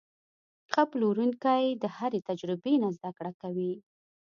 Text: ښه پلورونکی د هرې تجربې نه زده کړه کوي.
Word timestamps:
ښه 0.71 0.83
پلورونکی 0.91 1.63
د 1.83 1.83
هرې 1.97 2.19
تجربې 2.29 2.73
نه 2.83 2.89
زده 2.95 3.09
کړه 3.17 3.31
کوي. 3.41 3.73